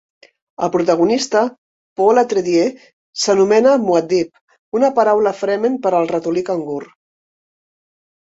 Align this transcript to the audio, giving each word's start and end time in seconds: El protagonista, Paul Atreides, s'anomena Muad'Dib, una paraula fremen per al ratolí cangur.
El 0.65 0.69
protagonista, 0.75 1.41
Paul 1.99 2.21
Atreides, 2.21 2.87
s'anomena 3.25 3.75
Muad'Dib, 3.83 4.41
una 4.79 4.91
paraula 5.01 5.35
fremen 5.43 5.75
per 5.85 5.91
al 5.99 6.09
ratolí 6.15 6.45
cangur. 6.51 6.81